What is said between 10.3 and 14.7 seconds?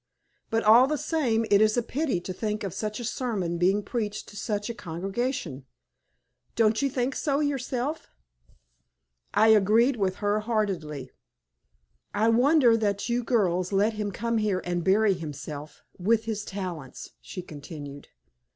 heartily. "I wonder that you girls let him come here